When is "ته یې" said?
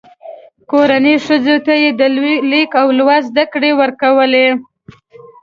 1.65-1.89